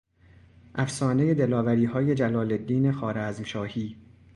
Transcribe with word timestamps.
افسانهی 0.75 1.35
دلاوریهای 1.35 2.15
جلالالدین 2.15 2.91
خوارزمشاهی 2.91 3.97